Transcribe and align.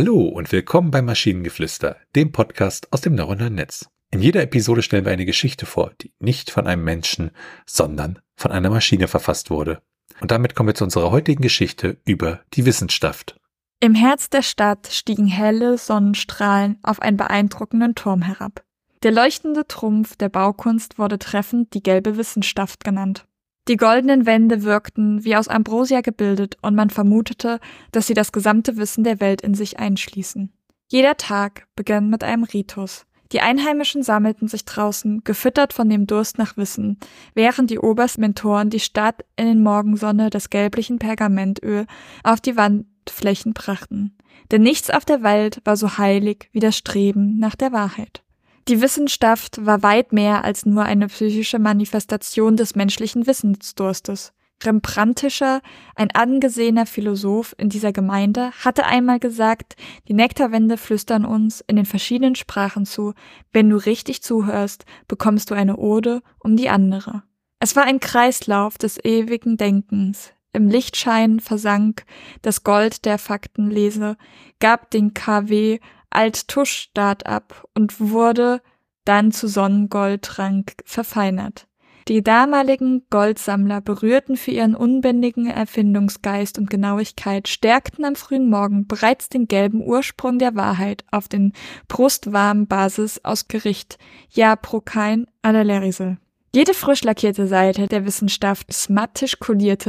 Hallo 0.00 0.28
und 0.28 0.52
willkommen 0.52 0.92
bei 0.92 1.02
Maschinengeflüster, 1.02 1.96
dem 2.14 2.30
Podcast 2.30 2.86
aus 2.92 3.00
dem 3.00 3.16
neuronalen 3.16 3.56
Netz. 3.56 3.88
In 4.12 4.22
jeder 4.22 4.40
Episode 4.44 4.80
stellen 4.82 5.04
wir 5.04 5.10
eine 5.10 5.26
Geschichte 5.26 5.66
vor, 5.66 5.90
die 6.00 6.12
nicht 6.20 6.52
von 6.52 6.68
einem 6.68 6.84
Menschen, 6.84 7.32
sondern 7.66 8.20
von 8.36 8.52
einer 8.52 8.70
Maschine 8.70 9.08
verfasst 9.08 9.50
wurde. 9.50 9.82
Und 10.20 10.30
damit 10.30 10.54
kommen 10.54 10.68
wir 10.68 10.76
zu 10.76 10.84
unserer 10.84 11.10
heutigen 11.10 11.42
Geschichte 11.42 11.96
über 12.04 12.42
die 12.54 12.64
Wissenschaft. 12.64 13.40
Im 13.80 13.96
Herz 13.96 14.30
der 14.30 14.42
Stadt 14.42 14.86
stiegen 14.86 15.26
helle 15.26 15.76
Sonnenstrahlen 15.78 16.78
auf 16.84 17.02
einen 17.02 17.16
beeindruckenden 17.16 17.96
Turm 17.96 18.22
herab. 18.22 18.62
Der 19.02 19.10
leuchtende 19.10 19.66
Trumpf 19.66 20.14
der 20.14 20.28
Baukunst 20.28 21.00
wurde 21.00 21.18
treffend 21.18 21.74
die 21.74 21.82
gelbe 21.82 22.16
Wissenschaft 22.16 22.84
genannt. 22.84 23.26
Die 23.68 23.76
goldenen 23.76 24.24
Wände 24.24 24.62
wirkten 24.62 25.24
wie 25.24 25.36
aus 25.36 25.48
Ambrosia 25.48 26.00
gebildet 26.00 26.56
und 26.62 26.74
man 26.74 26.88
vermutete, 26.88 27.60
dass 27.92 28.06
sie 28.06 28.14
das 28.14 28.32
gesamte 28.32 28.78
Wissen 28.78 29.04
der 29.04 29.20
Welt 29.20 29.42
in 29.42 29.52
sich 29.52 29.78
einschließen. 29.78 30.50
Jeder 30.90 31.18
Tag 31.18 31.66
begann 31.76 32.08
mit 32.08 32.24
einem 32.24 32.44
Ritus. 32.44 33.04
Die 33.30 33.42
Einheimischen 33.42 34.02
sammelten 34.02 34.48
sich 34.48 34.64
draußen, 34.64 35.22
gefüttert 35.22 35.74
von 35.74 35.90
dem 35.90 36.06
Durst 36.06 36.38
nach 36.38 36.56
Wissen, 36.56 36.98
während 37.34 37.68
die 37.68 37.78
Oberstmentoren 37.78 38.70
die 38.70 38.80
Stadt 38.80 39.22
in 39.36 39.44
den 39.44 39.62
Morgensonne 39.62 40.30
das 40.30 40.48
gelblichen 40.48 40.98
Pergamentöl 40.98 41.84
auf 42.24 42.40
die 42.40 42.56
Wandflächen 42.56 43.52
brachten. 43.52 44.16
Denn 44.50 44.62
nichts 44.62 44.88
auf 44.88 45.04
der 45.04 45.22
Welt 45.22 45.60
war 45.64 45.76
so 45.76 45.98
heilig 45.98 46.48
wie 46.52 46.60
das 46.60 46.74
Streben 46.74 47.38
nach 47.38 47.54
der 47.54 47.72
Wahrheit. 47.72 48.22
Die 48.68 48.82
Wissenschaft 48.82 49.64
war 49.64 49.82
weit 49.82 50.12
mehr 50.12 50.44
als 50.44 50.66
nur 50.66 50.82
eine 50.82 51.06
psychische 51.06 51.58
Manifestation 51.58 52.54
des 52.54 52.74
menschlichen 52.74 53.26
Wissensdurstes. 53.26 54.34
Rembrandtischer, 54.62 55.62
ein 55.94 56.10
angesehener 56.10 56.84
Philosoph 56.84 57.54
in 57.56 57.70
dieser 57.70 57.92
Gemeinde, 57.92 58.50
hatte 58.62 58.84
einmal 58.84 59.20
gesagt, 59.20 59.76
die 60.06 60.12
Nektarwände 60.12 60.76
flüstern 60.76 61.24
uns 61.24 61.64
in 61.66 61.76
den 61.76 61.86
verschiedenen 61.86 62.34
Sprachen 62.34 62.84
zu, 62.84 63.14
wenn 63.54 63.70
du 63.70 63.76
richtig 63.76 64.22
zuhörst, 64.22 64.84
bekommst 65.06 65.50
du 65.50 65.54
eine 65.54 65.78
Ode 65.78 66.20
um 66.38 66.54
die 66.54 66.68
andere. 66.68 67.22
Es 67.60 67.74
war 67.74 67.84
ein 67.84 68.00
Kreislauf 68.00 68.76
des 68.76 69.02
ewigen 69.02 69.56
Denkens. 69.56 70.34
Im 70.52 70.68
Lichtschein 70.68 71.40
versank 71.40 72.04
das 72.42 72.64
Gold 72.64 73.06
der 73.06 73.16
Faktenlese, 73.16 74.16
gab 74.60 74.90
den 74.90 75.14
KW 75.14 75.78
Alt-Tusch-Start 76.10 77.26
ab 77.26 77.68
und 77.74 78.00
wurde 78.00 78.60
dann 79.04 79.32
zu 79.32 79.48
Sonnengoldrang 79.48 80.64
verfeinert. 80.84 81.68
Die 82.08 82.22
damaligen 82.22 83.02
Goldsammler 83.10 83.82
berührten 83.82 84.38
für 84.38 84.50
ihren 84.50 84.74
unbändigen 84.74 85.46
Erfindungsgeist 85.46 86.58
und 86.58 86.70
Genauigkeit, 86.70 87.48
stärkten 87.48 88.06
am 88.06 88.16
frühen 88.16 88.48
Morgen 88.48 88.86
bereits 88.86 89.28
den 89.28 89.46
gelben 89.46 89.82
Ursprung 89.82 90.38
der 90.38 90.54
Wahrheit 90.54 91.04
auf 91.10 91.28
den 91.28 91.52
brustwarmen 91.86 92.66
Basis 92.66 93.20
aus 93.24 93.48
Gericht, 93.48 93.98
ja 94.30 94.56
Prokein 94.56 95.26
Adalerisel. 95.42 96.16
Jede 96.54 96.72
frisch 96.72 97.04
lackierte 97.04 97.46
Seite 97.46 97.88
der 97.88 98.06
Wissenschaft 98.06 98.72
smattisch 98.72 99.36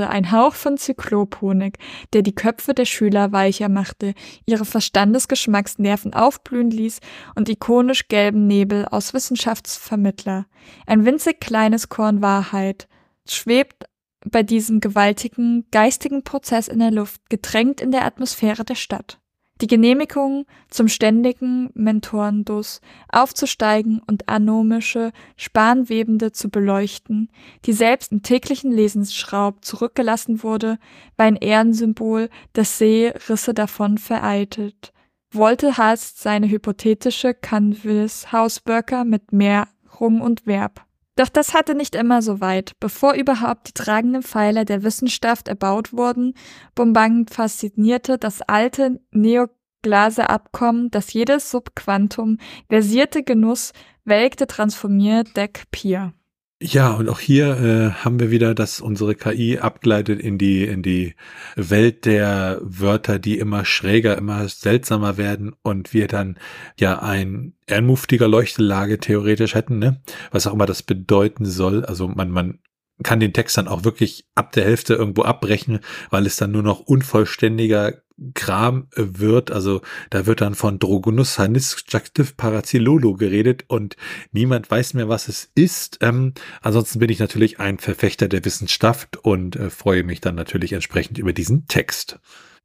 ein 0.10 0.32
Hauch 0.32 0.56
von 0.56 0.78
Zyklophonik, 0.78 1.78
der 2.12 2.22
die 2.22 2.36
Köpfe 2.36 2.74
der 2.74 2.84
Schüler 2.84 3.32
weicher 3.32 3.70
machte, 3.70 4.14
ihre 4.46 4.66
Verstandesgeschmacksnerven 4.66 6.14
aufblühen 6.14 6.70
ließ 6.70 7.00
und 7.36 7.48
ikonisch 7.48 8.10
gelben 8.10 8.46
Nebel 8.46 8.86
aus 8.86 9.14
Wissenschaftsvermittler. 9.14 10.48
Ein 10.86 11.06
winzig 11.06 11.40
kleines 11.40 11.88
Korn 11.88 12.22
Wahrheit 12.22 12.90
schwebt 13.26 13.86
bei 14.26 14.44
diesem 14.44 14.82
gewaltigen 14.82 15.66
geistigen 15.72 16.24
Prozess 16.24 16.68
in 16.68 16.80
der 16.80 16.92
Luft, 16.92 17.22
gedrängt 17.30 17.80
in 17.80 17.92
der 17.92 18.04
Atmosphäre 18.04 18.66
der 18.66 18.76
Stadt 18.76 19.20
die 19.62 19.68
Genehmigung 19.68 20.46
zum 20.70 20.88
ständigen 20.88 21.70
Mentorendus 21.74 22.82
aufzusteigen 23.10 24.02
und 24.08 24.30
anomische 24.30 25.12
Spanwebende 25.36 26.32
zu 26.32 26.50
beleuchten, 26.50 27.30
die 27.66 27.74
selbst 27.74 28.12
im 28.12 28.24
täglichen 28.24 28.72
Lesensschraub 28.72 29.64
zurückgelassen 29.64 30.44
wurde, 30.44 30.80
war 31.18 31.26
ein 31.26 31.36
Ehrensymbol, 31.36 32.30
das 32.54 32.78
See 32.78 33.14
Risse 33.28 33.54
davon 33.54 33.98
vereitelt. 33.98 34.94
Wollte 35.32 35.78
Hast 35.78 36.22
seine 36.22 36.50
hypothetische 36.50 37.34
Canvas 37.34 38.32
Hausworker 38.32 39.04
mit 39.04 39.32
Mehrung 39.32 40.22
und 40.22 40.48
Verb. 40.48 40.89
Doch 41.20 41.28
das 41.28 41.54
hatte 41.54 41.76
nicht 41.76 41.96
immer 41.96 42.22
so 42.22 42.40
weit. 42.40 42.80
Bevor 42.80 43.14
überhaupt 43.14 43.68
die 43.68 43.74
tragenden 43.74 44.24
Pfeiler 44.24 44.64
der 44.64 44.84
Wissenschaft 44.84 45.50
erbaut 45.50 45.92
wurden, 45.92 46.34
Bombang 46.76 47.28
faszinierte 47.28 48.18
das 48.18 48.42
alte 48.42 49.02
Neoglase-Abkommen, 49.12 50.92
das 50.92 51.12
jedes 51.12 51.52
Subquantum 51.52 52.38
versierte 52.70 53.22
Genuss 53.22 53.74
welkte 54.06 54.48
transformiert 54.48 55.36
Deck 55.36 55.64
Pier. 55.72 56.14
Ja, 56.62 56.92
und 56.92 57.08
auch 57.08 57.22
hier 57.22 57.58
äh, 57.58 57.92
haben 58.04 58.20
wir 58.20 58.32
wieder, 58.32 58.54
dass 58.54 58.82
unsere 58.82 59.16
KI 59.16 59.60
abgleitet 59.60 60.20
in 60.20 60.38
die, 60.38 60.66
in 60.66 60.84
die 60.84 61.16
Welt 61.56 62.04
der 62.04 62.60
Wörter, 62.62 63.18
die 63.18 63.40
immer 63.40 63.64
schräger, 63.64 64.18
immer 64.18 64.46
seltsamer 64.50 65.16
werden 65.16 65.56
und 65.64 65.94
wir 65.94 66.10
dann 66.10 66.38
ja 66.78 67.00
ein 67.00 67.54
ernmuftiger 67.66 68.28
Leuchtelage 68.28 69.00
theoretisch 69.00 69.56
hätten, 69.56 69.80
ne? 69.80 70.02
Was 70.32 70.48
auch 70.48 70.54
immer 70.54 70.66
das 70.66 70.84
bedeuten 70.84 71.46
soll. 71.46 71.86
Also 71.86 72.10
man, 72.10 72.30
man 72.30 72.60
kann 73.04 73.22
den 73.22 73.32
Text 73.32 73.58
dann 73.58 73.70
auch 73.70 73.86
wirklich 73.86 74.28
ab 74.36 74.52
der 74.52 74.66
Hälfte 74.66 74.96
irgendwo 74.96 75.22
abbrechen, 75.24 75.80
weil 76.10 76.26
es 76.26 76.36
dann 76.36 76.52
nur 76.52 76.64
noch 76.64 76.82
unvollständiger 76.82 78.02
Kram 78.34 78.88
wird. 78.96 79.52
Also 79.52 79.82
da 80.10 80.26
wird 80.26 80.42
dann 80.42 80.56
von 80.56 80.80
Drogonus 80.80 81.40
Hanisjactiv 81.40 82.38
Parazilolo 82.38 83.14
geredet 83.14 83.66
und 83.68 83.96
niemand 84.32 84.70
weiß 84.70 84.94
mehr, 84.94 85.10
was 85.10 85.28
es 85.28 85.52
ist. 85.56 86.00
Ähm, 86.02 86.34
ansonsten 86.62 87.00
bin 87.00 87.10
ich 87.10 87.20
natürlich 87.20 87.60
ein 87.60 87.80
Verfechter 87.80 88.28
der 88.28 88.46
Wissenschaft 88.46 89.18
und 89.18 89.56
äh, 89.56 89.70
freue 89.70 90.04
mich 90.04 90.22
dann 90.22 90.36
natürlich 90.36 90.74
entsprechend 90.74 91.18
über 91.18 91.34
diesen 91.34 91.68
Text. 91.68 92.20